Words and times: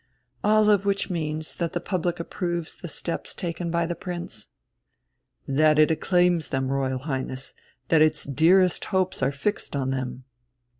"All 0.43 0.67
of 0.71 0.83
which 0.83 1.11
means 1.11 1.53
that 1.57 1.73
the 1.73 1.79
public 1.79 2.19
approves 2.19 2.73
the 2.75 2.87
steps 2.87 3.35
taken 3.35 3.69
by 3.69 3.85
the 3.85 3.93
Prince?" 3.93 4.47
"That 5.47 5.77
it 5.77 5.91
acclaims 5.91 6.49
them, 6.49 6.69
Royal 6.71 6.97
Highness 6.97 7.53
that 7.89 8.01
its 8.01 8.23
dearest 8.23 8.85
hopes 8.85 9.21
are 9.21 9.31
fixed 9.31 9.75
on 9.75 9.91
them." 9.91 10.23